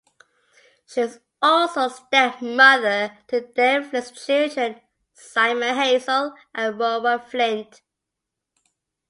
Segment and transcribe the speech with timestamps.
[0.87, 4.81] She was also stepmother to Derrick Flint's children:
[5.13, 7.83] Simon, Hazel and Rowan Flint.